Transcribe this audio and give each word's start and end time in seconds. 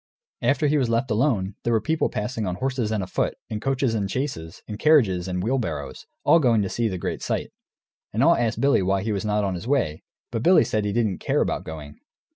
After 0.41 0.65
he 0.65 0.79
was 0.79 0.89
left 0.89 1.11
alone, 1.11 1.53
there 1.63 1.73
were 1.73 1.79
people 1.79 2.09
passing 2.09 2.47
on 2.47 2.55
horses 2.55 2.91
and 2.91 3.03
afoot, 3.03 3.35
in 3.49 3.59
coaches 3.59 3.93
and 3.93 4.09
chaises, 4.09 4.63
in 4.67 4.79
carriages 4.79 5.27
and 5.27 5.37
in 5.37 5.41
wheelbarrows, 5.41 6.07
all 6.23 6.39
going 6.39 6.63
to 6.63 6.69
see 6.69 6.87
the 6.87 6.97
great 6.97 7.21
sight. 7.21 7.51
And 8.11 8.23
all 8.23 8.35
asked 8.35 8.59
Billy 8.59 8.81
why 8.81 9.03
he 9.03 9.11
was 9.11 9.25
not 9.25 9.43
on 9.43 9.53
his 9.53 9.67
way. 9.67 10.01
But 10.31 10.41
Billy 10.41 10.63
said 10.63 10.85
he 10.85 10.91
didn't 10.91 11.19
care 11.19 11.41
about 11.41 11.65
going. 11.65 11.99